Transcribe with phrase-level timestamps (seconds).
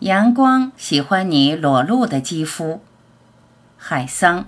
[0.00, 2.80] 阳光喜欢你裸露的肌肤，
[3.76, 4.46] 海桑。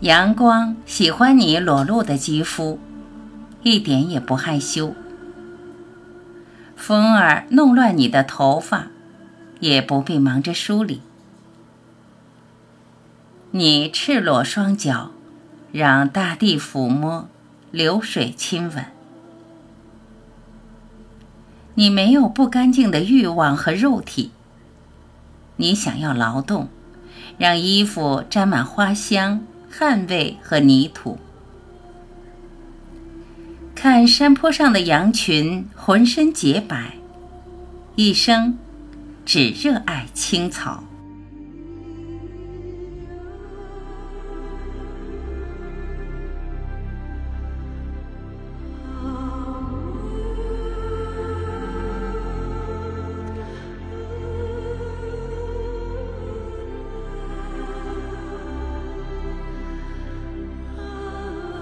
[0.00, 2.80] 阳光喜欢你裸露的肌肤，
[3.68, 4.94] 一点也不害羞。
[6.76, 8.86] 风儿弄乱你的头发，
[9.58, 11.00] 也不必忙着梳理。
[13.50, 15.10] 你赤裸双脚，
[15.72, 17.28] 让大地抚摸，
[17.72, 18.84] 流水亲吻。
[21.74, 24.30] 你没有不干净的欲望和肉体。
[25.56, 26.68] 你想要劳动，
[27.36, 29.44] 让衣服沾满花香。
[29.68, 31.18] 汗味和泥土，
[33.76, 36.94] 看山坡上的羊群，浑身洁白，
[37.94, 38.58] 一生
[39.26, 40.82] 只热爱青草。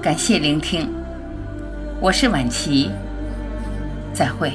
[0.00, 0.88] 感谢聆听，
[2.04, 2.90] 我是晚琪，
[4.12, 4.52] 再会。